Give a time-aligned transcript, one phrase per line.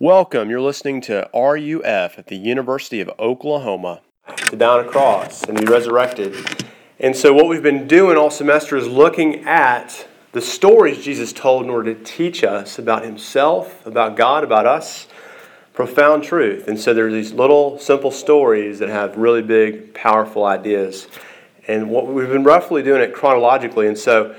[0.00, 0.48] Welcome.
[0.48, 4.00] You're listening to RUF at the University of Oklahoma.
[4.46, 6.36] To down a cross and be resurrected.
[7.00, 11.64] And so, what we've been doing all semester is looking at the stories Jesus told
[11.64, 15.08] in order to teach us about Himself, about God, about us.
[15.72, 16.68] Profound truth.
[16.68, 21.08] And so, there's these little simple stories that have really big, powerful ideas.
[21.66, 23.88] And what we've been roughly doing it chronologically.
[23.88, 24.36] And so,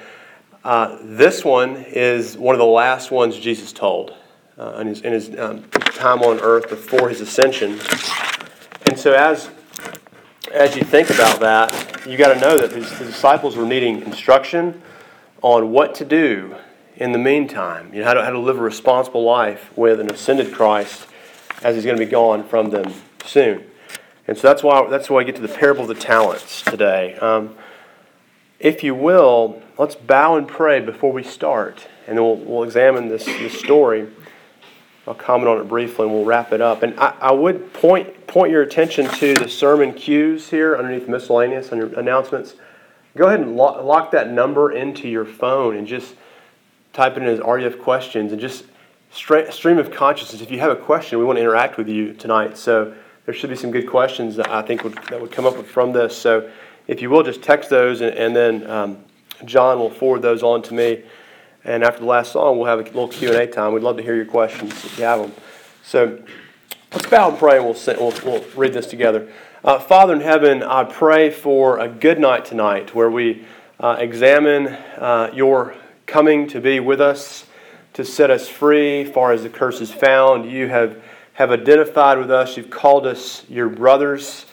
[0.64, 4.16] uh, this one is one of the last ones Jesus told
[4.60, 7.80] uh, in his, in his um, time on earth before his ascension.
[8.88, 9.50] And so, as
[10.54, 14.02] as you think about that, you got to know that his, his, disciples were needing
[14.02, 14.82] instruction
[15.42, 16.56] on what to do
[16.96, 17.94] in the meantime.
[17.94, 21.06] You know, how to, how to live a responsible life with an ascended Christ
[21.62, 22.94] as he's going to be gone from them
[23.26, 23.64] soon.
[24.28, 27.16] And so that's why that's why I get to the parable of the talents today.
[27.16, 27.56] Um,
[28.60, 33.08] if you will, let's bow and pray before we start, and then we'll, we'll examine
[33.08, 34.10] this, this story.
[35.10, 36.84] I'll comment on it briefly and we'll wrap it up.
[36.84, 41.72] And I, I would point, point your attention to the sermon cues here underneath miscellaneous
[41.72, 42.54] on your announcements.
[43.18, 46.14] Go ahead and lock, lock that number into your phone and just
[46.94, 48.66] type it in as RUF questions and just
[49.12, 50.44] stream of consciousness.
[50.44, 52.56] If you have a question, we want to interact with you tonight.
[52.56, 52.94] So
[53.26, 55.92] there should be some good questions that I think would, that would come up from
[55.92, 56.16] this.
[56.16, 56.52] So
[56.86, 59.04] if you will, just text those and, and then um,
[59.44, 61.04] John will forward those on to me.
[61.64, 63.74] And after the last song, we'll have a little Q&A time.
[63.74, 65.34] We'd love to hear your questions if you have them.
[65.84, 66.24] So
[66.94, 69.30] let's bow and pray, and we'll, we'll, we'll read this together.
[69.62, 73.46] Uh, Father in heaven, I pray for a good night tonight where we
[73.78, 77.46] uh, examine uh, your coming to be with us,
[77.94, 80.50] to set us free, far as the curse is found.
[80.50, 81.02] You have,
[81.34, 82.56] have identified with us.
[82.56, 84.46] You've called us your brothers.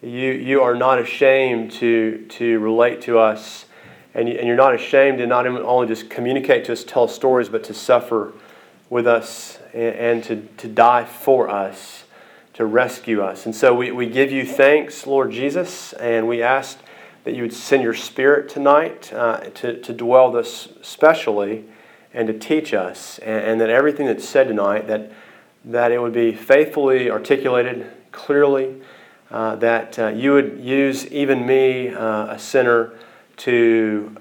[0.00, 3.66] You, you are not ashamed to, to relate to us
[4.14, 7.48] and, you, and you're not ashamed to not only just communicate to us, tell stories,
[7.48, 8.32] but to suffer
[8.90, 12.04] with us and, and to, to die for us,
[12.54, 13.46] to rescue us.
[13.46, 16.78] And so we, we give you thanks, Lord Jesus, and we ask
[17.24, 21.64] that you would send your spirit tonight uh, to, to dwell this specially
[22.12, 25.10] and to teach us, and, and, that everything that's said tonight, that,
[25.64, 28.76] that it would be faithfully articulated, clearly,
[29.30, 32.92] uh, that uh, you would use even me, uh, a sinner,
[33.38, 34.16] to,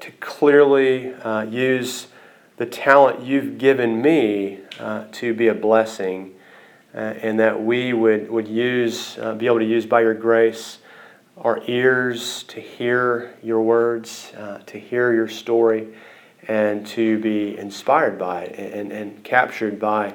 [0.00, 2.08] to clearly uh, use
[2.56, 6.34] the talent you've given me uh, to be a blessing,
[6.94, 10.78] uh, and that we would, would use, uh, be able to use by your grace
[11.38, 15.88] our ears to hear your words, uh, to hear your story,
[16.48, 20.14] and to be inspired by it and, and captured by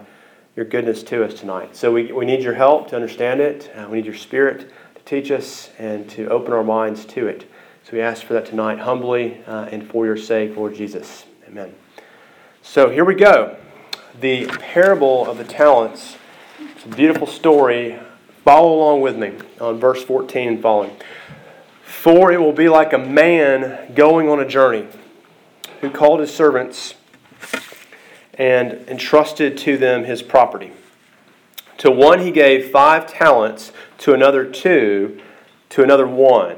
[0.55, 1.75] your goodness to us tonight.
[1.75, 3.71] So we, we need your help to understand it.
[3.75, 7.49] Uh, we need your spirit to teach us and to open our minds to it.
[7.87, 11.25] So we ask for that tonight humbly uh, and for your sake, Lord Jesus.
[11.47, 11.73] Amen.
[12.61, 13.55] So here we go.
[14.19, 16.17] The parable of the talents.
[16.59, 17.97] It's a beautiful story.
[18.43, 20.97] Follow along with me on verse 14 and following.
[21.81, 24.85] For it will be like a man going on a journey
[25.79, 26.95] who called his servants
[28.33, 30.73] and entrusted to them his property.
[31.77, 35.21] To one he gave five talents, to another two,
[35.69, 36.57] to another one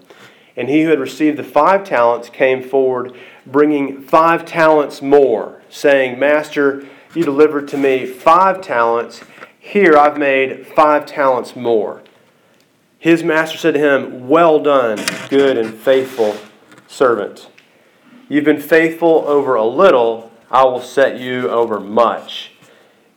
[0.55, 6.19] And he who had received the five talents came forward, bringing five talents more, saying,
[6.19, 6.85] Master,
[7.15, 9.21] you delivered to me five talents.
[9.59, 12.01] Here I've made five talents more.
[12.99, 16.37] His master said to him, Well done, good and faithful
[16.87, 17.49] servant.
[18.29, 22.51] You've been faithful over a little, I will set you over much.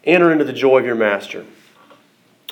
[0.05, 1.44] Enter into the joy of your master.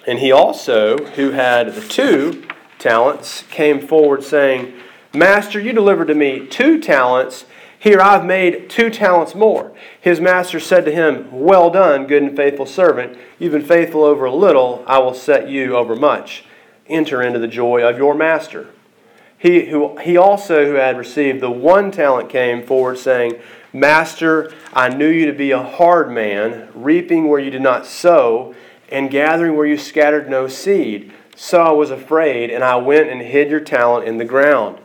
[0.06, 2.44] And he also, who had the two,
[2.82, 4.74] talents came forward saying,
[5.14, 7.44] Master, you delivered to me two talents.
[7.78, 9.72] Here I've made two talents more.
[10.00, 13.16] His master said to him, Well done, good and faithful servant.
[13.38, 16.44] You've been faithful over a little, I will set you over much.
[16.88, 18.68] Enter into the joy of your master.
[19.38, 23.40] He, who, he also, who had received the one talent, came forward, saying,
[23.72, 28.54] Master, I knew you to be a hard man, reaping where you did not sow,
[28.88, 31.12] and gathering where you scattered no seed.
[31.44, 34.78] So I was afraid, and I went and hid your talent in the ground.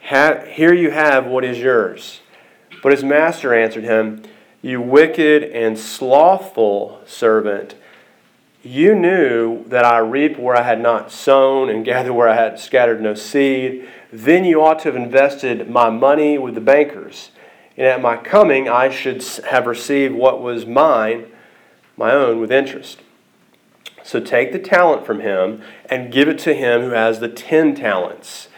[0.00, 2.18] Here you have what is yours.
[2.82, 4.24] But his master answered him,
[4.60, 7.76] You wicked and slothful servant,
[8.64, 12.58] you knew that I reap where I had not sown and gather where I had
[12.58, 13.88] scattered no seed.
[14.12, 17.30] Then you ought to have invested my money with the bankers.
[17.76, 21.26] And at my coming, I should have received what was mine,
[21.96, 23.02] my own, with interest.
[24.10, 27.76] So take the talent from him and give it to him who has the ten
[27.76, 28.48] talents.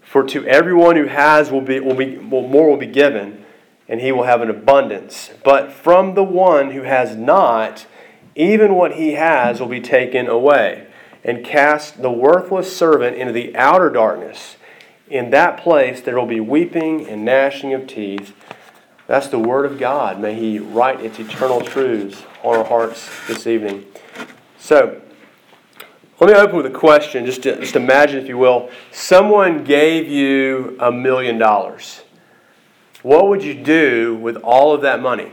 [0.00, 3.44] For to everyone who has will be, will be more will be given,
[3.88, 5.30] and he will have an abundance.
[5.42, 7.86] But from the one who has not,
[8.36, 10.86] even what he has will be taken away.
[11.24, 14.58] And cast the worthless servant into the outer darkness.
[15.10, 18.32] In that place there will be weeping and gnashing of teeth.
[19.08, 20.20] That's the Word of God.
[20.20, 23.86] May He write its eternal truths on our hearts this evening.
[24.64, 24.98] So,
[26.20, 27.26] let me open with a question.
[27.26, 32.00] Just, to, just imagine, if you will, someone gave you a million dollars.
[33.02, 35.30] What would you do with all of that money?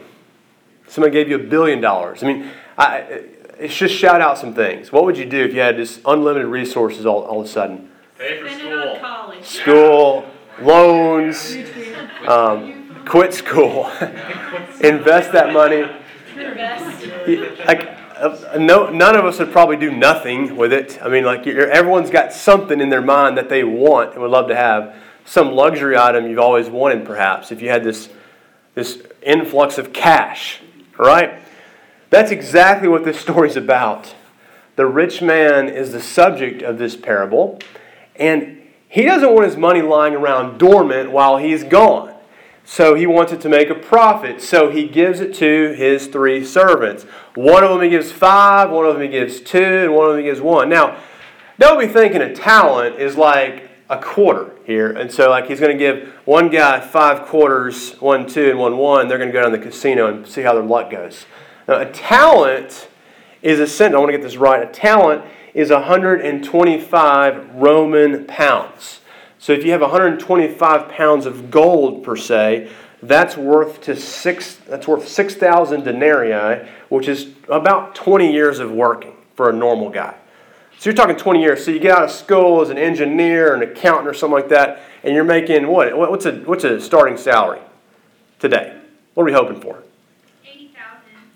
[0.86, 2.22] Someone gave you a billion dollars.
[2.24, 2.98] I mean, I,
[3.57, 4.92] it's just shout out some things.
[4.92, 7.89] What would you do if you had just unlimited resources all, all of a sudden?
[8.18, 8.98] Pay for school.
[9.00, 9.45] college.
[9.45, 10.25] School,
[10.62, 11.56] loans,
[12.28, 13.86] um, quit school,
[14.81, 15.83] invest that money.
[17.66, 18.00] Like,
[18.57, 21.00] no, none of us would probably do nothing with it.
[21.01, 24.47] I mean, like everyone's got something in their mind that they want and would love
[24.50, 24.95] to have.
[25.25, 28.09] Some luxury item you've always wanted, perhaps, if you had this,
[28.75, 30.59] this influx of cash,
[30.97, 31.41] right?
[32.09, 34.15] That's exactly what this story's about.
[34.75, 37.59] The rich man is the subject of this parable,
[38.15, 42.11] and he doesn't want his money lying around dormant while he's gone.
[42.71, 44.41] So he wanted to make a profit.
[44.41, 47.03] So he gives it to his three servants.
[47.35, 50.12] One of them he gives five, one of them he gives two, and one of
[50.13, 50.69] them he gives one.
[50.69, 50.97] Now,
[51.59, 54.89] don't be thinking a talent is like a quarter here.
[54.89, 58.77] And so, like, he's going to give one guy five quarters, one two, and one
[58.77, 59.09] one.
[59.09, 61.25] They're going to go down to the casino and see how their luck goes.
[61.68, 62.88] Now, a talent
[63.41, 63.95] is a cent.
[63.95, 64.63] I want to get this right.
[64.63, 69.00] A talent is 125 Roman pounds.
[69.42, 72.70] So if you have 125 pounds of gold per se,
[73.02, 74.58] that's worth to six.
[74.68, 80.16] That's worth 6,000 denarii, which is about 20 years of working for a normal guy.
[80.78, 81.66] So you're talking 20 years.
[81.66, 84.84] So you get out of school as an engineer, an accountant, or something like that,
[85.04, 85.98] and you're making what?
[85.98, 87.62] What's a what's a starting salary
[88.38, 88.80] today?
[89.16, 89.84] What are we hoping for?
[90.46, 90.76] 80,000.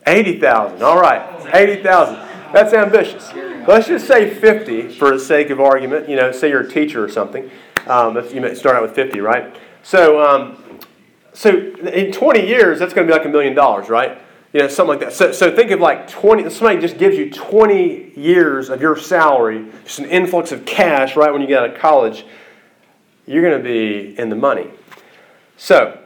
[0.06, 0.84] 80,000.
[0.84, 2.16] All right, 80,000.
[2.54, 3.34] That's ambitious.
[3.68, 6.08] Let's just say 50 for the sake of argument.
[6.08, 7.50] You know, say you're a teacher or something.
[7.88, 9.56] Um, if you start out with 50, right?
[9.84, 10.80] So, um,
[11.34, 14.20] so in 20 years, that's going to be like a million dollars, right?
[14.54, 15.14] You know, something like that.
[15.14, 19.68] So, so think of like 20, somebody just gives you 20 years of your salary,
[19.84, 22.26] just an influx of cash right when you get out of college,
[23.28, 24.70] you're going to be in the money.
[25.58, 26.00] So,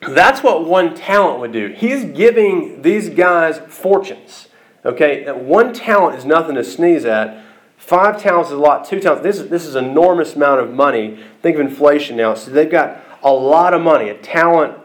[0.00, 1.68] that's what one talent would do.
[1.68, 4.48] He's giving these guys fortunes.
[4.84, 7.44] Okay, one talent is nothing to sneeze at.
[7.82, 8.84] Five talents is a lot.
[8.84, 9.24] Two talents.
[9.24, 11.18] This is this is enormous amount of money.
[11.42, 12.34] Think of inflation now.
[12.34, 14.08] So they've got a lot of money.
[14.08, 14.78] A talent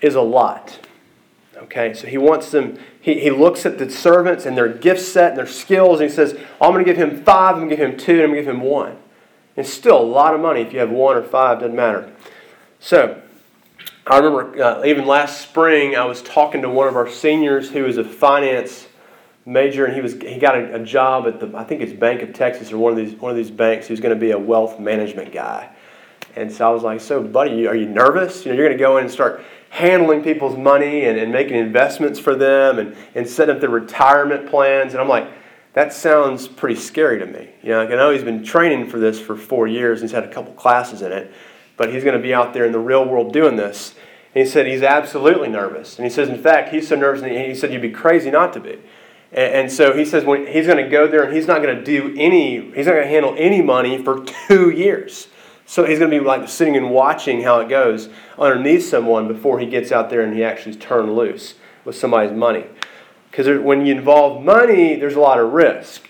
[0.00, 0.78] is a lot.
[1.56, 2.78] Okay, so he wants them.
[3.00, 6.14] He, he looks at the servants and their gift set and their skills, and he
[6.14, 7.56] says, "I'm going to give him five.
[7.56, 8.12] I'm going to give him two.
[8.12, 8.96] And I'm going to give him one."
[9.56, 11.58] It's still a lot of money if you have one or five.
[11.58, 12.12] Doesn't matter.
[12.78, 13.20] So
[14.06, 17.86] I remember uh, even last spring I was talking to one of our seniors who
[17.86, 18.86] is a finance
[19.50, 22.22] major, and he was he got a, a, job at the I think it's Bank
[22.22, 23.88] of Texas or one of these one of these banks.
[23.88, 25.70] He was going to be a wealth management guy,
[26.36, 28.44] and so I was like, "So, buddy, are you nervous?
[28.44, 31.56] You know, you're going to go in and start handling people's money and, and making
[31.56, 35.28] investments for them and and setting up their retirement plans." And I'm like,
[35.72, 38.98] "That sounds pretty scary to me." You know, like I know he's been training for
[38.98, 40.00] this for four years.
[40.00, 41.32] And he's had a couple classes in it,
[41.76, 43.94] but he's going to be out there in the real world doing this.
[44.32, 45.98] And he said he's absolutely nervous.
[45.98, 48.52] And he says, in fact, he's so nervous, and he said, you'd be crazy not
[48.52, 48.78] to be.
[49.32, 51.76] And, and so he says when he's going to go there and he's not going
[51.76, 55.28] to do any, he's not going to handle any money for two years.
[55.66, 58.08] So he's going to be like sitting and watching how it goes
[58.38, 62.66] underneath someone before he gets out there and he actually turns loose with somebody's money.
[63.30, 66.08] Because when you involve money, there's a lot of risk.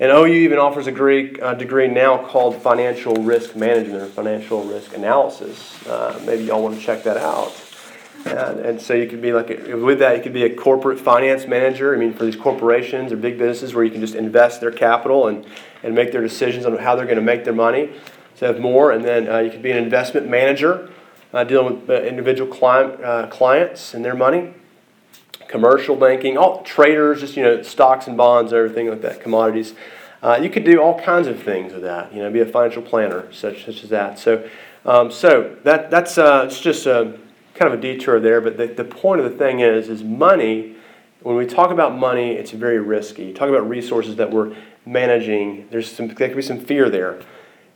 [0.00, 4.64] And OU even offers a degree, a degree now called Financial Risk Management or Financial
[4.64, 5.86] Risk Analysis.
[5.86, 7.67] Uh, maybe y'all want to check that out.
[8.24, 10.98] And, and so you could be like, a, with that, you could be a corporate
[10.98, 11.94] finance manager.
[11.94, 15.28] I mean, for these corporations or big businesses where you can just invest their capital
[15.28, 15.46] and,
[15.82, 17.92] and make their decisions on how they're going to make their money.
[18.34, 18.90] So have more.
[18.92, 20.90] And then uh, you could be an investment manager
[21.32, 24.54] uh, dealing with uh, individual client, uh, clients and their money.
[25.46, 29.74] Commercial banking, all traders, just, you know, stocks and bonds, everything like that, commodities.
[30.22, 32.12] Uh, you could do all kinds of things with that.
[32.12, 34.18] You know, be a financial planner, such, such as that.
[34.18, 34.46] So,
[34.84, 37.18] um, so that that's it's just a
[37.58, 40.76] kind of a detour there, but the, the point of the thing is, is money
[41.22, 43.32] when we talk about money, it's very risky.
[43.32, 44.54] Talk about resources that we're
[44.86, 47.20] managing, there's some, there could be some fear there.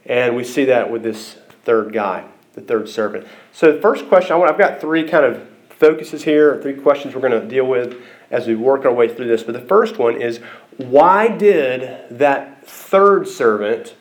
[0.07, 2.25] And we see that with this third guy,
[2.55, 3.27] the third servant.
[3.53, 7.15] So the first question, I want, I've got three kind of focuses here, three questions
[7.15, 9.43] we're going to deal with as we work our way through this.
[9.43, 10.39] But the first one is
[10.77, 13.97] why did that third servant,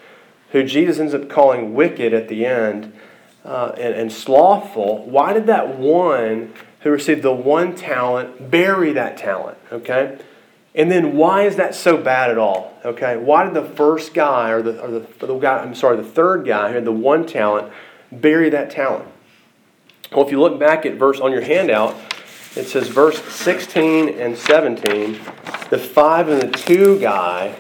[0.52, 2.94] who Jesus ends up calling wicked at the end
[3.44, 9.18] uh, and, and slothful, why did that one who received the one talent bury that
[9.18, 9.58] talent?
[9.72, 10.18] Okay?
[10.74, 12.78] And then why is that so bad at all?
[12.86, 16.04] Okay, why did the first guy or the, or the, the guy, I'm sorry, the
[16.04, 17.72] third guy who had the one talent
[18.12, 19.08] bury that talent?
[20.12, 21.96] Well, if you look back at verse on your handout,
[22.56, 25.14] it says verse 16 and 17,
[25.70, 27.54] the five and the two guy,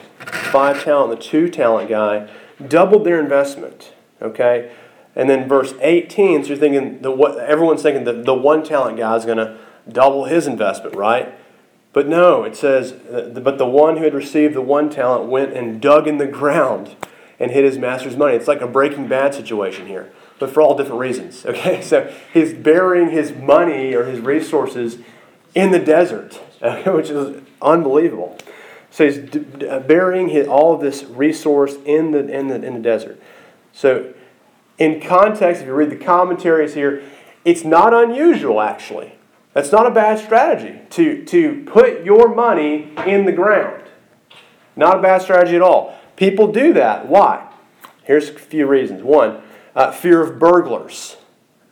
[0.51, 2.29] five talent, the two talent guy,
[2.65, 3.93] doubled their investment.
[4.21, 4.71] Okay?
[5.15, 8.97] And then verse 18, so you're thinking the what everyone's thinking that the one talent
[8.97, 9.57] guy is going to
[9.91, 11.33] double his investment, right?
[11.93, 15.53] But no, it says, uh, but the one who had received the one talent went
[15.53, 16.95] and dug in the ground
[17.39, 18.35] and hid his master's money.
[18.35, 21.45] It's like a breaking bad situation here, but for all different reasons.
[21.51, 24.99] Okay, so he's burying his money or his resources
[25.53, 26.35] in the desert,
[26.85, 28.37] which is unbelievable.
[28.89, 32.79] So he's uh, burying his, all of this resource in the, in, the, in the
[32.79, 33.21] desert.
[33.73, 34.13] So,
[34.81, 37.03] in context, if you read the commentaries here,
[37.45, 39.13] it's not unusual actually
[39.53, 43.83] that's not a bad strategy to, to put your money in the ground.
[44.75, 45.97] Not a bad strategy at all.
[46.15, 47.07] People do that.
[47.07, 47.51] Why?
[48.03, 49.03] Here's a few reasons.
[49.03, 49.41] One,
[49.75, 51.17] uh, fear of burglars.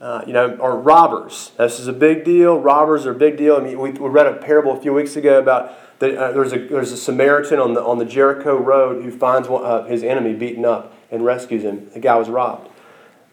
[0.02, 1.52] Uh, you know, or robbers.
[1.58, 2.58] This is a big deal.
[2.58, 3.58] Robbers are a big deal.
[3.58, 6.54] I mean, we, we read a parable a few weeks ago about the, uh, there's
[6.54, 10.02] a there's a Samaritan on the on the Jericho road who finds one, uh, his
[10.02, 11.90] enemy beaten up and rescues him.
[11.94, 12.69] The guy was robbed.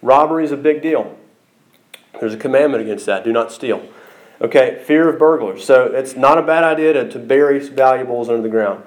[0.06, 1.18] Robbery is a big deal.
[2.20, 3.86] There's a commandment against that: do not steal.
[4.40, 5.64] Okay, fear of burglars.
[5.64, 8.84] So it's not a bad idea to, to bury valuables under the ground.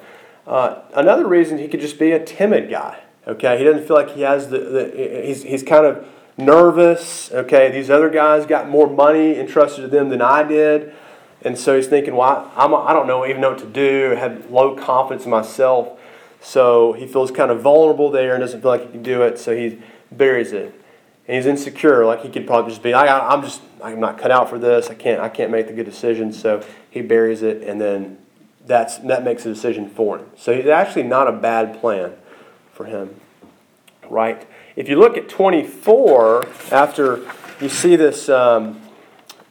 [0.48, 3.02] Uh, another reason he could just be a timid guy.
[3.28, 6.08] Okay, he doesn't feel like he has the, the he's, he's kind of
[6.38, 7.32] nervous.
[7.34, 10.94] Okay, these other guys got more money entrusted to them than I did.
[11.42, 14.14] And so he's thinking, well, I'm, I don't know, even know what to do.
[14.14, 16.00] I have low confidence in myself.
[16.42, 19.38] So he feels kind of vulnerable there and doesn't feel like he can do it.
[19.38, 19.80] So he
[20.12, 20.79] buries it
[21.30, 22.06] and he's insecure.
[22.06, 24.90] Like he could probably just be, I, I'm just, I'm not cut out for this.
[24.90, 26.42] I can't, I can't make the good decisions.
[26.42, 28.18] So he buries it, and then
[28.66, 30.26] that's that makes a decision for him.
[30.36, 32.16] So it's actually not a bad plan
[32.74, 33.22] for him,
[34.10, 34.48] right?
[34.76, 37.32] If you look at 24, after
[37.62, 38.82] you see this um,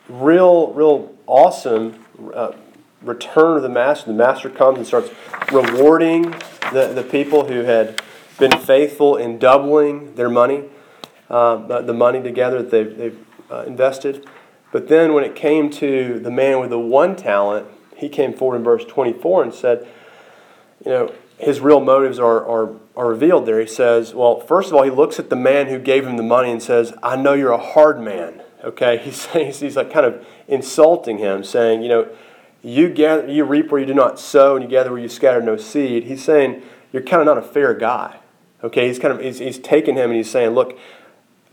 [0.09, 2.05] real, real awesome
[2.35, 2.55] uh,
[3.03, 5.11] return of the master, the master comes and starts
[5.53, 6.31] rewarding
[6.73, 8.03] the, the people who had
[8.37, 10.65] been faithful in doubling their money
[11.31, 14.27] uh, the money together that they've, they've uh, invested.
[14.73, 17.67] But then when it came to the man with the one talent,
[17.97, 19.89] he came forward in verse 24 and said,
[20.85, 23.61] you know, his real motives are, are, are revealed there.
[23.61, 26.23] He says, well, first of all, he looks at the man who gave him the
[26.23, 28.43] money and says, I know you're a hard man.
[28.65, 32.09] Okay, he's, he's, he's like kind of insulting him, saying, you know,
[32.63, 35.41] you gather, you reap where you do not sow, and you gather where you scatter
[35.41, 36.05] no seed.
[36.05, 38.19] He's saying you're kind of not a fair guy.
[38.65, 40.77] Okay, he's kind of he's, he's taking him and he's saying, look,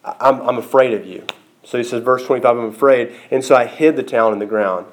[0.05, 1.25] I'm, I'm afraid of you.
[1.63, 3.15] So he says, verse 25, I'm afraid.
[3.31, 4.85] And so I hid the talent in the ground.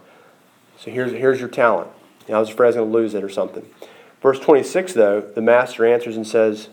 [0.78, 1.90] So here's, here's your talent.
[2.28, 3.68] I was afraid I was going to lose it or something.
[4.22, 6.68] Verse 26, though, the master answers and says,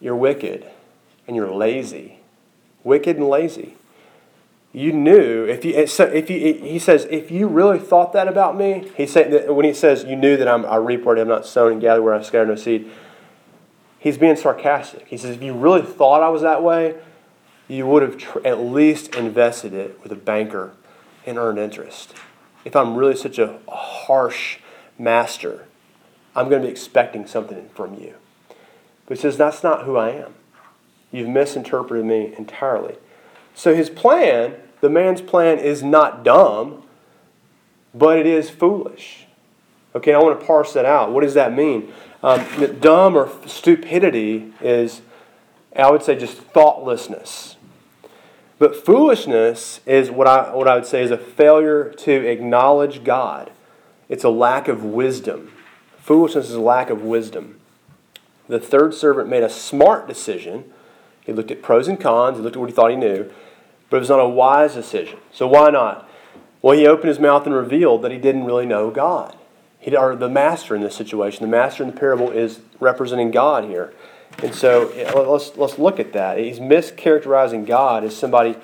[0.00, 0.66] You're wicked
[1.28, 2.20] and you're lazy.
[2.82, 3.76] Wicked and lazy.
[4.72, 8.90] You knew, if you, if you, he says, if you really thought that about me,
[8.96, 11.46] he said, when he says, You knew that I'm, I reap where I have not
[11.46, 12.90] sown and gather where I scatter no seed,
[14.00, 15.06] he's being sarcastic.
[15.06, 16.96] He says, If you really thought I was that way,
[17.68, 20.72] you would have tr- at least invested it with a banker
[21.26, 22.14] and earned interest.
[22.64, 24.58] If I'm really such a harsh
[24.98, 25.66] master,
[26.36, 28.14] I'm going to be expecting something from you.
[29.06, 30.34] But he says, That's not who I am.
[31.12, 32.96] You've misinterpreted me entirely.
[33.54, 36.82] So his plan, the man's plan, is not dumb,
[37.94, 39.26] but it is foolish.
[39.94, 41.12] Okay, I want to parse that out.
[41.12, 41.92] What does that mean?
[42.22, 42.44] Um,
[42.80, 45.02] dumb or stupidity is,
[45.76, 47.56] I would say, just thoughtlessness.
[48.58, 53.50] But foolishness is what I, what I would say is a failure to acknowledge God.
[54.08, 55.52] It's a lack of wisdom.
[55.98, 57.58] Foolishness is a lack of wisdom.
[58.48, 60.64] The third servant made a smart decision.
[61.22, 63.30] He looked at pros and cons, he looked at what he thought he knew,
[63.88, 65.18] but it was not a wise decision.
[65.32, 66.08] So why not?
[66.60, 69.36] Well, he opened his mouth and revealed that he didn't really know God.
[69.78, 71.42] He, or the master in this situation.
[71.42, 73.92] The master in the parable is representing God here.
[74.42, 76.38] And so let's, let's look at that.
[76.38, 78.56] He's mischaracterizing God as somebody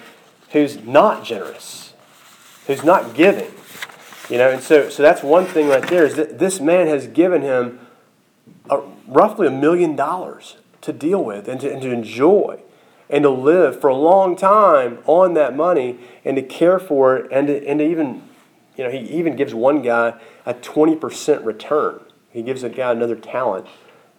[0.50, 1.94] who's not generous,
[2.66, 3.50] who's not giving.
[4.28, 7.06] You know, and so, so that's one thing right there is that this man has
[7.06, 7.80] given him
[8.68, 12.60] a, roughly a million dollars to deal with and to, and to enjoy
[13.08, 17.32] and to live for a long time on that money and to care for it
[17.32, 18.22] and to, and to even,
[18.76, 20.14] you know, he even gives one guy
[20.46, 22.00] a 20% return.
[22.30, 23.66] He gives a guy another talent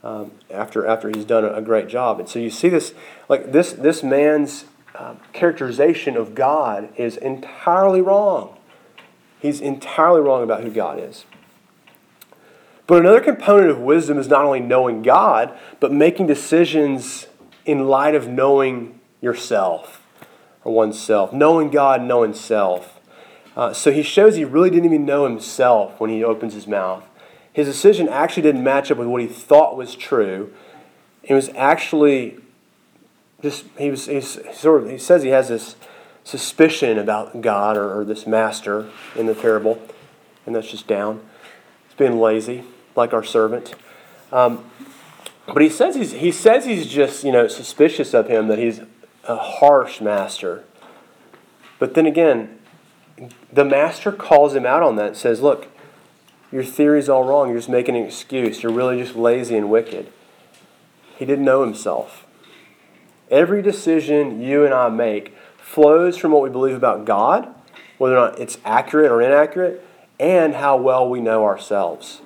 [0.03, 2.19] um, after, after he's done a, great job.
[2.19, 2.93] And so you see this,
[3.29, 4.65] like this, this man's
[4.95, 8.57] uh, characterization of God is entirely wrong.
[9.39, 11.25] He's entirely wrong about who God is.
[12.87, 17.27] But another component of wisdom is not only knowing God, but making decisions
[17.65, 20.05] in light of knowing yourself
[20.63, 22.99] or oneself, knowing God, knowing self.
[23.55, 27.05] Uh, so he shows he really didn't even know himself when he opens his mouth.
[27.53, 30.53] His decision actually didn't match up with what he thought was true.
[31.23, 32.37] It was actually
[33.41, 35.75] just he was he's sort of he says he has this
[36.23, 39.81] suspicion about God or, or this master in the parable,
[40.45, 41.21] and that's just down.
[41.87, 42.63] He's being lazy,
[42.95, 43.75] like our servant.
[44.31, 44.63] Um,
[45.47, 48.81] but he says he's he says he's just you know suspicious of him that he's
[49.27, 50.63] a harsh master.
[51.79, 52.59] But then again,
[53.51, 55.67] the master calls him out on that and says, "Look,
[56.51, 57.49] your theory's all wrong.
[57.49, 58.63] You're just making an excuse.
[58.63, 60.07] You're really just lazy and wicked."
[61.17, 62.25] He didn't know himself.
[63.29, 67.47] Every decision you and I make flows from what we believe about God,
[67.97, 69.83] whether or not it's accurate or inaccurate,
[70.19, 72.21] and how well we know ourselves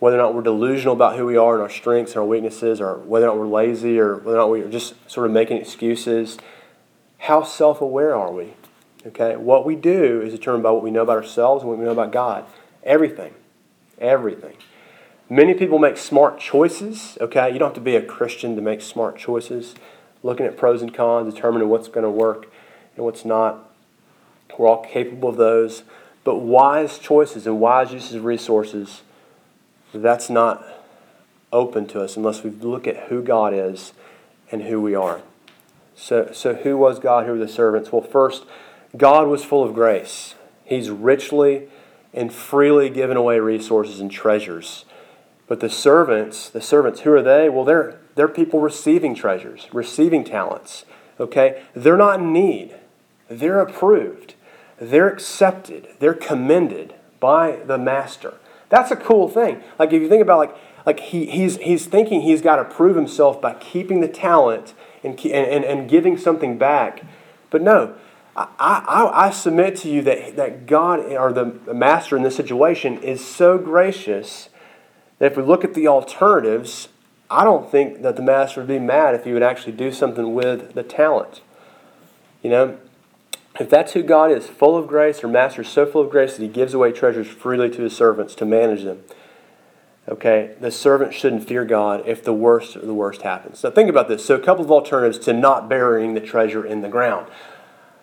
[0.00, 2.80] whether or not we're delusional about who we are and our strengths and our weaknesses,
[2.80, 5.58] or whether or not we're lazy, or whether or not we're just sort of making
[5.58, 6.38] excuses.
[7.18, 8.54] How self aware are we?
[9.06, 11.84] Okay, what we do is determined by what we know about ourselves and what we
[11.84, 12.44] know about God.
[12.82, 13.34] Everything.
[14.00, 14.54] Everything.
[15.28, 17.16] Many people make smart choices.
[17.20, 19.74] Okay, you don't have to be a Christian to make smart choices.
[20.22, 22.50] Looking at pros and cons, determining what's going to work
[22.96, 23.70] and what's not.
[24.58, 25.84] We're all capable of those.
[26.24, 29.02] But wise choices and wise uses of resources
[29.92, 30.64] that's not
[31.52, 33.92] open to us unless we look at who God is
[34.50, 35.22] and who we are.
[35.96, 37.26] So, so who was God?
[37.26, 37.92] Who were the servants?
[37.92, 38.44] Well, first,
[38.96, 40.34] God was full of grace.
[40.64, 41.68] He's richly
[42.12, 44.84] and freely given away resources and treasures.
[45.46, 47.48] But the servants, the servants, who are they?
[47.48, 50.84] Well, they're, they're people receiving treasures, receiving talents.
[51.18, 51.62] Okay?
[51.74, 52.76] They're not in need.
[53.28, 54.34] They're approved.
[54.80, 55.88] They're accepted.
[55.98, 58.34] They're commended by the master.
[58.70, 59.62] That's a cool thing.
[59.78, 62.96] Like if you think about like like he, he's he's thinking he's got to prove
[62.96, 64.72] himself by keeping the talent
[65.04, 67.02] and and, and giving something back.
[67.50, 67.94] But no,
[68.58, 72.98] I, I, I submit to you that, that God or the master in this situation
[73.02, 74.48] is so gracious
[75.18, 76.88] that if we look at the alternatives,
[77.30, 80.34] I don't think that the master would be mad if he would actually do something
[80.34, 81.42] with the talent.
[82.42, 82.78] You know,
[83.58, 86.36] if that's who God is, full of grace, or master is so full of grace
[86.36, 89.02] that he gives away treasures freely to his servants to manage them,
[90.08, 93.58] okay, the servant shouldn't fear God if the worst of the worst happens.
[93.58, 94.24] So think about this.
[94.24, 97.26] So, a couple of alternatives to not burying the treasure in the ground.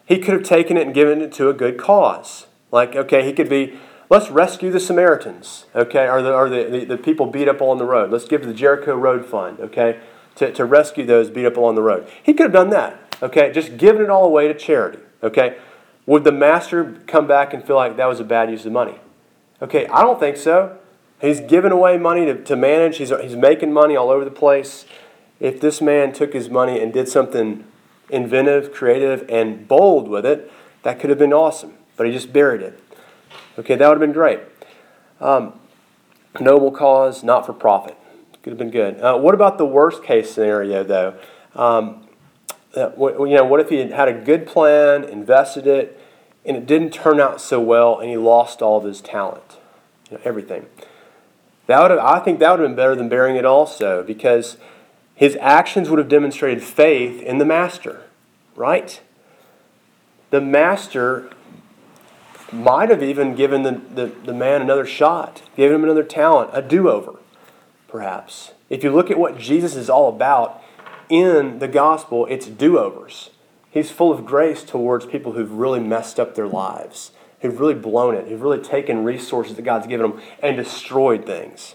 [0.08, 2.48] He could have taken it and given it to a good cause.
[2.72, 3.78] Like, okay, he could be,
[4.10, 7.78] let's rescue the Samaritans, okay, or the, or the, the, the people beat up on
[7.78, 8.10] the road.
[8.10, 10.00] Let's give to the Jericho Road Fund, okay,
[10.36, 12.08] to, to rescue those beat up along the road.
[12.24, 15.00] He could have done that, okay, just given it all away to charity.
[15.24, 15.58] Okay?
[16.06, 19.00] Would the master come back and feel like that was a bad use of money?
[19.62, 20.78] Okay, I don't think so.
[21.20, 24.86] He's giving away money to, to manage, he's, he's making money all over the place.
[25.40, 27.66] If this man took his money and did something
[28.10, 30.52] inventive, creative, and bold with it,
[30.84, 31.74] that could have been awesome.
[31.96, 32.80] But he just buried it.
[33.60, 34.40] Okay, that would have been great.
[35.20, 35.60] Um,
[36.40, 37.96] noble cause, not for profit.
[38.44, 39.02] Could have been good.
[39.02, 41.16] Uh, what about the worst case scenario, though?
[41.56, 42.08] Um,
[42.76, 42.94] you
[43.30, 46.00] know, what if he had a good plan, invested it,
[46.46, 49.58] and it didn't turn out so well, and he lost all of his talent,
[50.10, 50.68] you know, everything.
[51.66, 54.56] That would have, I think that would have been better than burying it also, because
[55.18, 58.04] his actions would have demonstrated faith in the master,
[58.56, 59.02] right?
[60.30, 61.32] The master
[62.52, 66.62] might have even given the, the, the man another shot, given him another talent, a
[66.62, 67.16] do over,
[67.88, 68.52] perhaps.
[68.70, 70.62] If you look at what Jesus is all about,
[71.10, 73.32] in the gospel, it's do overs.
[73.72, 77.10] He's full of grace towards people who've really messed up their lives,
[77.42, 81.74] who've really blown it, who've really taken resources that God's given them and destroyed things.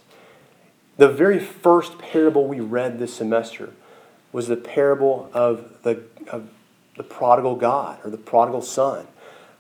[0.97, 3.71] The very first parable we read this semester
[4.33, 6.49] was the parable of the, of
[6.97, 9.07] the prodigal God or the prodigal son,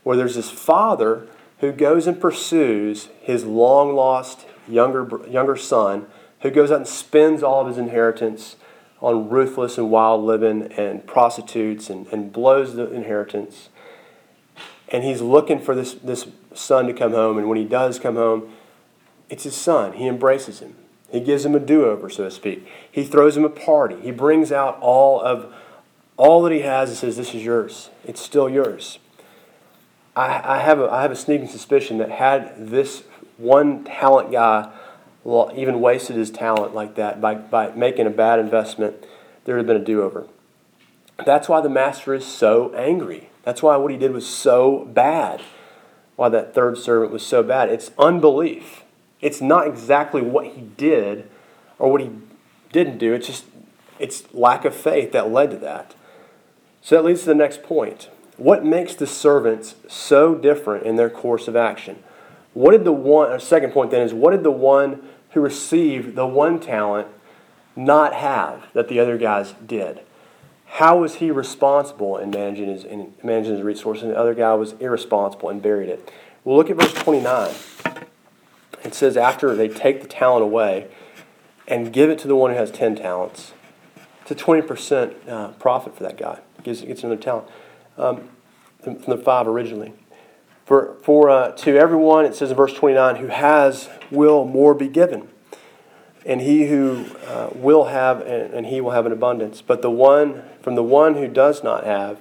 [0.02, 1.26] where there's this father
[1.58, 6.06] who goes and pursues his long lost younger, younger son,
[6.40, 8.56] who goes out and spends all of his inheritance
[9.00, 13.68] on ruthless and wild living and prostitutes and, and blows the inheritance.
[14.88, 18.16] And he's looking for this, this son to come home, and when he does come
[18.16, 18.52] home,
[19.30, 19.94] it's his son.
[19.94, 20.76] He embraces him.
[21.12, 22.66] He gives him a do-over, so to speak.
[22.90, 24.00] He throws him a party.
[24.00, 25.54] He brings out all of
[26.16, 27.90] all that he has and says, "This is yours.
[28.04, 28.98] It's still yours."
[30.16, 33.04] I, I have a, I have a sneaking suspicion that had this
[33.38, 34.70] one talent guy
[35.54, 38.96] even wasted his talent like that by, by making a bad investment,
[39.44, 40.26] there would have been a do-over.
[41.24, 43.30] That's why the master is so angry.
[43.44, 45.40] That's why what he did was so bad.
[46.16, 47.68] Why that third servant was so bad.
[47.68, 48.81] It's unbelief.
[49.22, 51.30] It's not exactly what he did
[51.78, 52.10] or what he
[52.72, 53.14] didn't do.
[53.14, 53.44] It's just
[53.98, 55.94] it's lack of faith that led to that.
[56.82, 58.10] So that leads to the next point.
[58.36, 62.02] What makes the servants so different in their course of action?
[62.54, 66.16] What did the one, our second point then is, what did the one who received
[66.16, 67.08] the one talent
[67.76, 70.00] not have that the other guys did?
[70.66, 74.54] How was he responsible in managing his, in managing his resources, and the other guy
[74.54, 76.10] was irresponsible and buried it?
[76.44, 77.54] We'll look at verse 29.
[78.84, 80.88] It says, after they take the talent away
[81.68, 83.52] and give it to the one who has 10 talents,
[84.22, 86.40] it's a 20% uh, profit for that guy.
[86.62, 87.48] Gives, gets another talent
[87.96, 88.28] um,
[88.82, 89.92] from the five originally.
[90.64, 94.88] For, for uh, to everyone, it says in verse 29, who has will more be
[94.88, 95.28] given.
[96.24, 99.60] And he who uh, will have, and, and he will have an abundance.
[99.60, 102.20] But the one, from the one who does not have,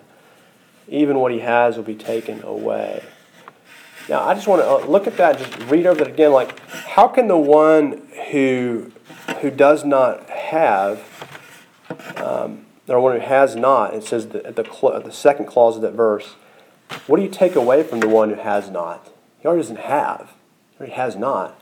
[0.87, 3.03] even what he has will be taken away.
[4.09, 6.31] Now, I just want to uh, look at that, just read over that again.
[6.31, 8.91] Like, how can the one who
[9.41, 11.03] who does not have,
[12.17, 15.93] um, or one who has not, it says at the, the second clause of that
[15.93, 16.35] verse,
[17.07, 19.11] what do you take away from the one who has not?
[19.39, 20.33] He already doesn't have.
[20.71, 21.59] He already has not.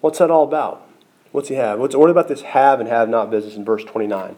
[0.00, 0.88] What's that all about?
[1.32, 1.78] What's he have?
[1.78, 4.36] What's what about this have and have not business in verse 29?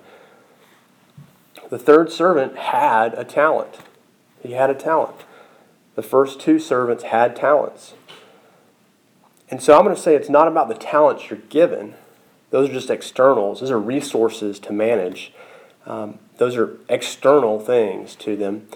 [1.70, 3.78] The third servant had a talent.
[4.42, 5.24] He had a talent.
[5.94, 7.94] The first two servants had talents.
[9.50, 11.94] And so I'm going to say it's not about the talents you're given.
[12.50, 13.60] Those are just externals.
[13.60, 15.32] Those are resources to manage.
[15.86, 18.68] Um, those are external things to them.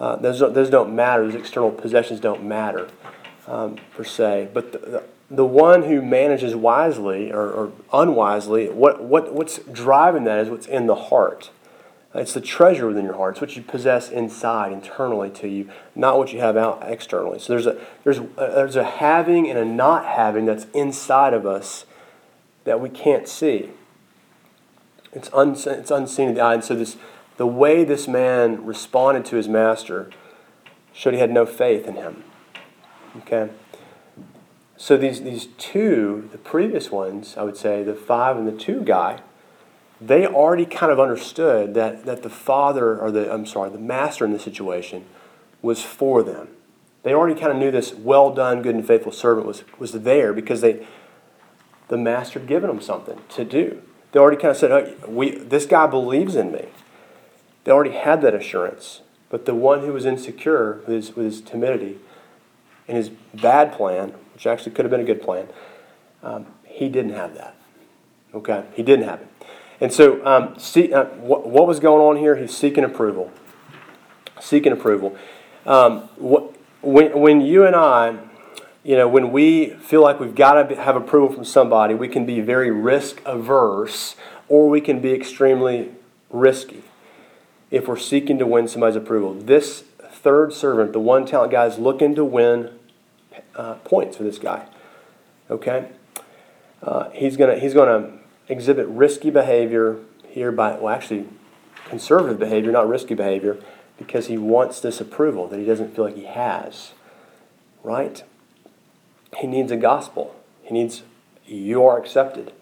[0.00, 1.24] Uh, those, don't, those don't matter.
[1.24, 2.88] Those external possessions don't matter
[3.46, 4.48] um, per se.
[4.52, 10.24] But the, the, the, one who manages wisely or, or, unwisely, what, what, what's driving
[10.24, 11.50] that is what's in the heart.
[12.14, 13.34] It's the treasure within your heart.
[13.34, 17.40] It's what you possess inside, internally to you, not what you have out externally.
[17.40, 21.44] So there's a, there's a, there's a having and a not having that's inside of
[21.44, 21.86] us
[22.64, 23.70] that we can't see.
[25.12, 26.54] It's, un, it's unseen in the eye.
[26.54, 26.96] And so this
[27.36, 30.10] the way this man responded to his master
[30.92, 32.22] showed he had no faith in him.
[33.18, 33.50] Okay?
[34.76, 38.82] So these, these two, the previous ones, I would say, the five and the two
[38.82, 39.20] guy,
[40.00, 44.24] they already kind of understood that, that the father, or the, I'm sorry, the master
[44.24, 45.04] in the situation
[45.62, 46.48] was for them.
[47.02, 50.32] They already kind of knew this well done, good and faithful servant was, was there
[50.32, 50.86] because they,
[51.88, 53.82] the master had given them something to do.
[54.12, 56.66] They already kind of said, oh, we, this guy believes in me.
[57.64, 59.00] They already had that assurance.
[59.28, 61.98] But the one who was insecure with his, with his timidity
[62.86, 65.48] and his bad plan, which actually could have been a good plan,
[66.22, 67.56] um, he didn't have that.
[68.32, 68.64] Okay?
[68.74, 69.28] He didn't have it.
[69.80, 72.36] And so, um, see, uh, what, what, was going on here?
[72.36, 73.32] He's seeking approval.
[74.40, 75.16] Seeking approval.
[75.66, 76.02] Um,
[76.82, 78.18] when, when you and I,
[78.82, 82.26] you know, when we feel like we've got to have approval from somebody, we can
[82.26, 84.14] be very risk averse
[84.48, 85.90] or we can be extremely
[86.30, 86.82] risky
[87.70, 89.34] if we're seeking to win somebody's approval.
[89.34, 92.70] This third servant, the one talent guy, is looking to win
[93.56, 94.66] uh, points for this guy.
[95.50, 95.88] Okay?
[96.82, 101.26] Uh, he's going to he's gonna exhibit risky behavior here by, well, actually,
[101.88, 103.58] conservative behavior, not risky behavior,
[103.98, 106.92] because he wants this approval that he doesn't feel like he has.
[107.82, 108.22] Right?
[109.38, 110.34] He needs a gospel.
[110.62, 111.02] He needs,
[111.46, 112.52] you are accepted.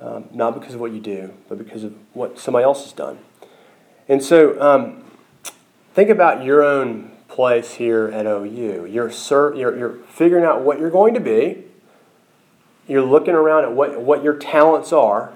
[0.00, 3.18] Um, not because of what you do, but because of what somebody else has done.
[4.08, 5.04] And so um,
[5.92, 8.86] think about your own place here at OU.
[8.90, 11.64] You're, ser- you're, you're figuring out what you're going to be.
[12.90, 15.32] You're looking around at what, what your talents are.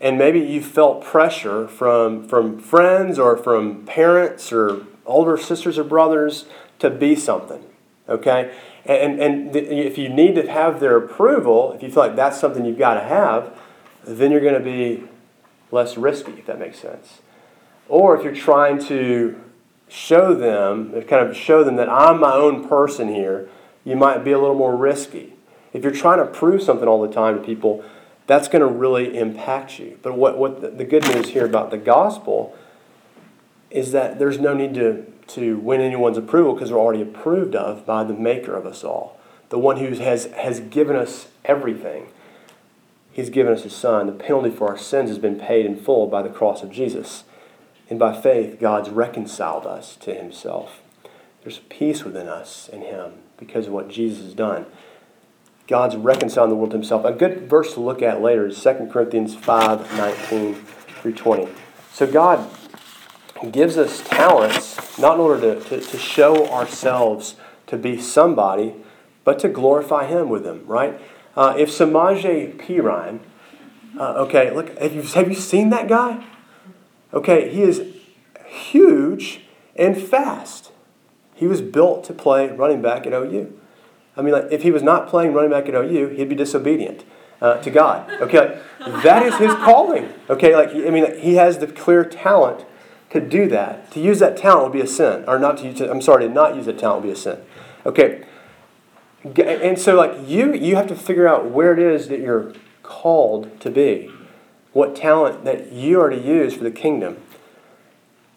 [0.00, 5.84] And maybe you felt pressure from, from friends or from parents or older sisters or
[5.84, 6.46] brothers
[6.80, 7.64] to be something.
[8.08, 8.52] Okay?
[8.84, 12.64] And, and if you need to have their approval, if you feel like that's something
[12.64, 13.56] you've got to have,
[14.04, 15.04] then you're going to be
[15.70, 17.20] less risky, if that makes sense.
[17.88, 19.40] Or if you're trying to
[19.88, 23.48] show them, kind of show them that I'm my own person here,
[23.84, 25.34] you might be a little more risky.
[25.72, 27.84] If you're trying to prove something all the time to people,
[28.26, 29.98] that's going to really impact you.
[30.02, 32.56] But what, what the, good news here about the gospel
[33.70, 37.86] is that there's no need to to win anyone's approval because we're already approved of
[37.86, 42.08] by the maker of us all, the one who has, has given us everything.
[43.12, 44.06] He's given us his son.
[44.06, 47.24] The penalty for our sins has been paid in full by the cross of Jesus.
[47.90, 50.80] And by faith, God's reconciled us to himself.
[51.42, 54.66] There's peace within us in him because of what Jesus has done.
[55.68, 57.04] God's reconciling the world to himself.
[57.04, 61.48] A good verse to look at later is 2 Corinthians 5 19 through 20.
[61.92, 62.50] So God
[63.52, 68.74] gives us talents not in order to, to, to show ourselves to be somebody,
[69.24, 70.98] but to glorify Him with them, right?
[71.36, 73.20] Uh, if Samaje Perine,
[73.98, 76.24] uh, okay, look, have you, have you seen that guy?
[77.12, 77.82] Okay, he is
[78.46, 79.42] huge
[79.76, 80.72] and fast.
[81.34, 83.58] He was built to play running back at OU.
[84.18, 87.04] I mean, like, if he was not playing running back at OU, he'd be disobedient
[87.40, 88.10] uh, to God.
[88.20, 90.12] Okay, that is his calling.
[90.28, 92.66] Okay, like I mean, he has the clear talent
[93.10, 93.90] to do that.
[93.92, 95.88] To use that talent would be a sin, or not to use it.
[95.88, 97.38] I'm sorry, to not use that talent would be a sin.
[97.86, 98.24] Okay,
[99.24, 103.60] and so like you, you have to figure out where it is that you're called
[103.60, 104.10] to be,
[104.72, 107.18] what talent that you are to use for the kingdom.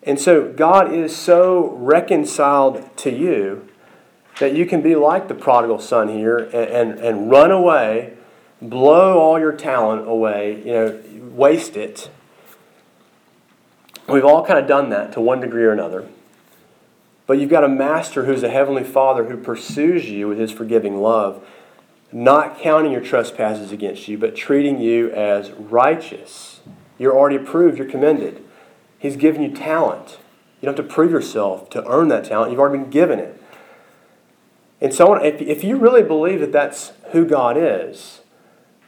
[0.04, 3.68] And so God is so reconciled to you
[4.40, 8.14] that you can be like the prodigal son here and, and, and run away,
[8.62, 11.00] blow all your talent away, you know,
[11.36, 12.10] waste it.
[14.08, 16.08] We've all kind of done that to one degree or another.
[17.28, 20.98] But you've got a master who's a heavenly father who pursues you with his forgiving
[21.02, 21.46] love,
[22.12, 26.60] not counting your trespasses against you, but treating you as righteous.
[26.98, 28.44] You're already approved, you're commended.
[29.00, 30.18] He's given you talent.
[30.60, 33.41] You don't have to prove yourself to earn that talent, you've already been given it.
[34.82, 38.22] And so, if, if you really believe that that's who God is,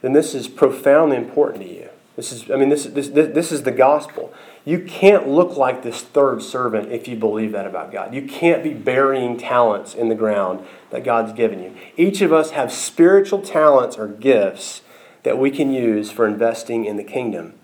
[0.02, 1.88] then this is profoundly important to you.
[2.16, 4.32] This is, I mean, this, this, this, is the gospel.
[4.64, 8.14] You can't look like this third servant if you believe that about God.
[8.14, 11.74] You can't be burying talents in the ground that God's given you.
[11.96, 14.82] Each of us have spiritual talents or gifts
[15.24, 17.54] that we can use for investing in the kingdom.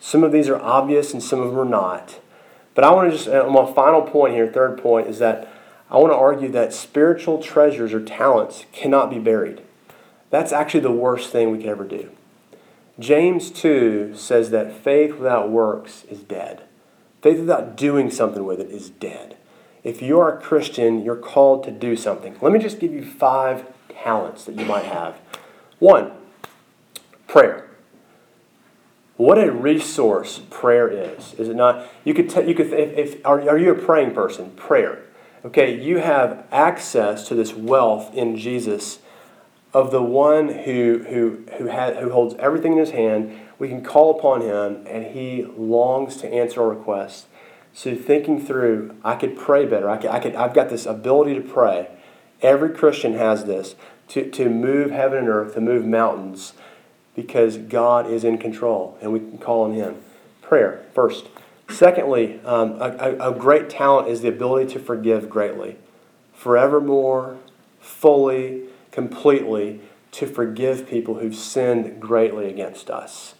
[0.00, 2.20] Some of these are obvious and some of them are not.
[2.74, 5.47] But I want to just, my final point here, third point, is that
[5.90, 9.62] I want to argue that spiritual treasures or talents cannot be buried.
[10.30, 12.10] That's actually the worst thing we could ever do.
[12.98, 16.64] James 2 says that faith without works is dead.
[17.22, 19.36] Faith without doing something with it is dead.
[19.84, 22.36] If you are a Christian, you're called to do something.
[22.42, 25.16] Let me just give you five talents that you might have.
[25.78, 26.12] One,
[27.26, 27.68] prayer.
[29.16, 31.88] What a resource prayer is, is it not?
[32.04, 34.50] You could, t- you could if, if are, are you a praying person?
[34.52, 35.02] Prayer.
[35.44, 38.98] Okay, you have access to this wealth in Jesus
[39.72, 43.38] of the one who, who, who, had, who holds everything in his hand.
[43.58, 47.26] We can call upon him, and he longs to answer our requests.
[47.72, 49.88] So, thinking through, I could pray better.
[49.88, 51.88] I could, I could, I've got this ability to pray.
[52.42, 53.76] Every Christian has this
[54.08, 56.54] to, to move heaven and earth, to move mountains,
[57.14, 59.96] because God is in control, and we can call on him.
[60.42, 61.26] Prayer, first.
[61.68, 65.76] Secondly, um, a, a great talent is the ability to forgive greatly,
[66.32, 67.36] forevermore,
[67.80, 69.80] fully, completely,
[70.12, 73.34] to forgive people who've sinned greatly against us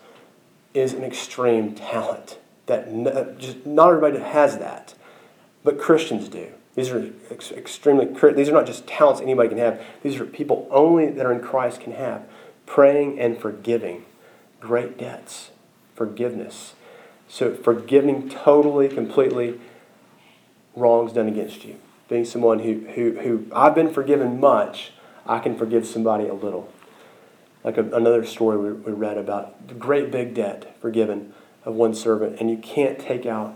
[0.75, 4.95] is an extreme talent that no, just not everybody has that,
[5.65, 6.49] but Christians do.
[6.75, 9.83] These are ex- extremely these are not just talents anybody can have.
[10.03, 12.23] These are people only that are in Christ can have.
[12.67, 14.05] Praying and forgiving
[14.61, 15.51] great debts,
[15.97, 16.75] forgiveness
[17.29, 19.61] so forgiving totally, completely
[20.75, 21.77] wrongs done against you.
[22.09, 24.93] Being someone who, who, who I've been forgiven much,
[25.27, 26.73] I can forgive somebody a little.
[27.63, 31.95] Like a, another story we, we read about the great big debt forgiven of one
[31.95, 33.55] servant, and you can't take out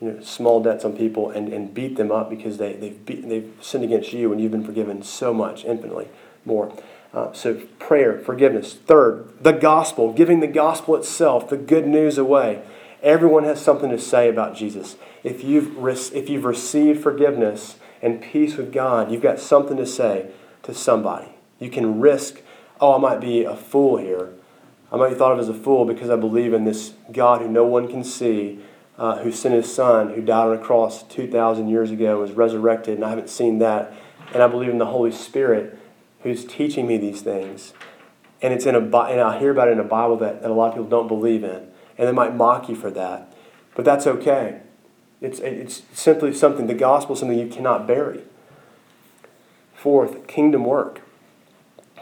[0.00, 3.28] you know, small debts on people and, and beat them up because they, they've, beat,
[3.28, 6.08] they've sinned against you and you've been forgiven so much, infinitely
[6.44, 6.72] more.
[7.12, 8.74] Uh, so, prayer, forgiveness.
[8.74, 12.62] Third, the gospel, giving the gospel itself, the good news away.
[13.04, 14.96] Everyone has something to say about Jesus.
[15.22, 20.30] If you've, if you've received forgiveness and peace with God, you've got something to say
[20.62, 21.28] to somebody.
[21.60, 22.40] You can risk,
[22.80, 24.30] oh, I might be a fool here.
[24.90, 27.48] I might be thought of as a fool because I believe in this God who
[27.48, 28.60] no one can see,
[28.96, 32.94] uh, who sent his son, who died on a cross 2,000 years ago was resurrected,
[32.94, 33.92] and I haven't seen that.
[34.32, 35.78] And I believe in the Holy Spirit
[36.22, 37.74] who's teaching me these things.
[38.40, 40.54] And it's in a, and I hear about it in a Bible that, that a
[40.54, 43.32] lot of people don't believe in and they might mock you for that.
[43.74, 44.60] But that's okay.
[45.20, 48.22] It's, it's simply something, the gospel is something you cannot bury.
[49.74, 51.00] Fourth, kingdom work.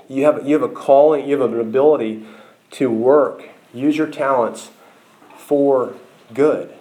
[0.08, 2.26] You have, you have a calling, you have an ability
[2.72, 4.70] to work, use your talents
[5.36, 5.94] for
[6.34, 6.74] good,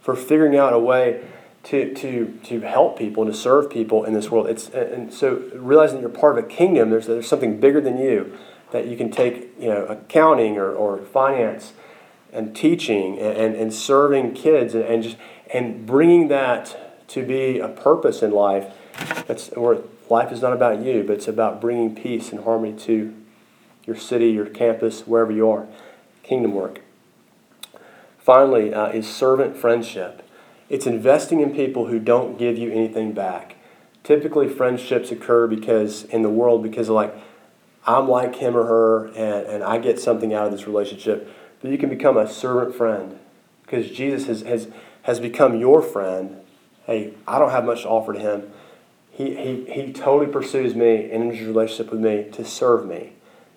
[0.00, 1.24] for figuring out a way
[1.64, 4.48] to, to, to help people to serve people in this world.
[4.48, 7.98] It's, and so realizing that you're part of a kingdom, there's, there's something bigger than
[7.98, 8.36] you
[8.70, 11.72] that you can take, you know, accounting or, or finance
[12.34, 15.16] and teaching and, and, serving kids and, and just
[15.52, 18.74] and bringing that to be a purpose in life.
[19.26, 19.78] That's where
[20.10, 23.14] life is not about you, but it's about bringing peace and harmony to
[23.86, 25.66] your city, your campus, wherever you are.
[26.22, 26.80] Kingdom work.
[28.18, 30.26] Finally, uh, is servant friendship.
[30.68, 33.56] It's investing in people who don't give you anything back.
[34.02, 37.14] Typically, friendships occur because in the world because of like
[37.86, 41.30] I'm like him or her, and, and I get something out of this relationship.
[41.70, 43.18] You can become a servant friend
[43.62, 44.68] because Jesus has, has,
[45.02, 46.36] has become your friend.
[46.86, 48.50] Hey, I don't have much to offer to him.
[49.10, 53.12] He, he, he totally pursues me and in his relationship with me to serve me.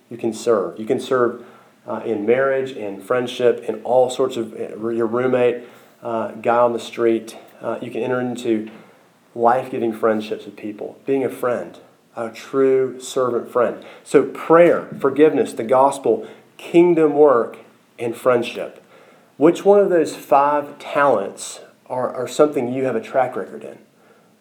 [0.10, 0.80] You can serve.
[0.80, 1.43] You can serve
[1.86, 5.63] uh, in marriage, in friendship, in all sorts of uh, your roommate
[6.02, 7.38] uh, guy on the street.
[7.62, 8.70] Uh, you can enter into
[9.36, 11.80] life giving friendships with people, being a friend,
[12.15, 13.84] a true servant friend.
[14.04, 17.58] So, prayer, forgiveness, the gospel, kingdom work,
[17.99, 18.83] and friendship.
[19.38, 23.77] Which one of those five talents are, are something you have a track record in?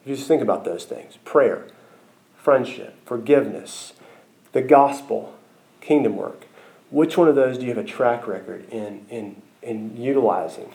[0.07, 1.67] Just think about those things prayer,
[2.37, 3.93] friendship, forgiveness,
[4.53, 5.37] the gospel,
[5.81, 6.47] kingdom work.
[6.91, 10.73] Which one of those do you have a track record in, in, in utilizing?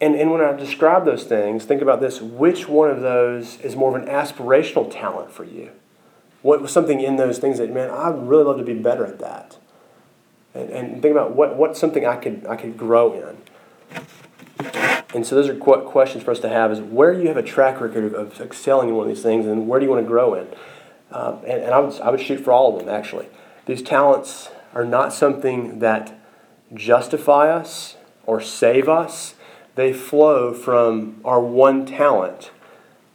[0.00, 3.76] And, and when I describe those things, think about this which one of those is
[3.76, 5.70] more of an aspirational talent for you?
[6.42, 9.18] What was something in those things that, man, I'd really love to be better at
[9.18, 9.58] that?
[10.54, 13.36] And, and think about what, what's something I could, I could grow in.
[15.14, 17.42] And so those are qu- questions for us to have is where you have a
[17.42, 20.08] track record of excelling in one of these things and where do you want to
[20.08, 20.46] grow in?
[21.10, 23.26] Um, and, and I, would, I would shoot for all of them, actually.
[23.66, 26.16] These talents are not something that
[26.74, 29.34] justify us or save us
[29.74, 32.50] they flow from our one talent.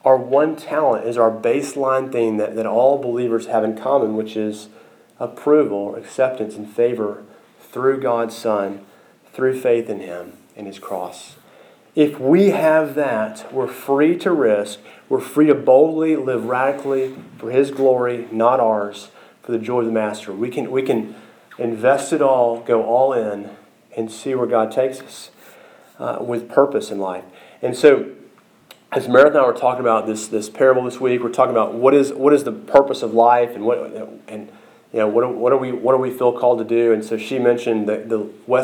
[0.03, 4.35] Our one talent is our baseline thing that, that all believers have in common, which
[4.35, 4.69] is
[5.19, 7.23] approval, acceptance, and favor
[7.59, 8.85] through God's Son,
[9.33, 11.35] through faith in Him and His cross.
[11.95, 14.79] If we have that, we're free to risk.
[15.07, 19.09] We're free to boldly live radically for His glory, not ours,
[19.41, 20.33] for the joy of the Master.
[20.33, 21.15] We can, we can
[21.57, 23.51] invest it all, go all in,
[23.95, 25.31] and see where God takes us
[25.99, 27.23] uh, with purpose in life.
[27.61, 28.11] And so,
[28.91, 31.73] as Meredith and I were talking about this this parable this week, we're talking about
[31.73, 33.79] what is what is the purpose of life and what
[34.27, 34.51] and
[34.95, 36.93] you know what do, what do we what do we feel called to do?
[36.93, 38.63] And so she mentioned the, the West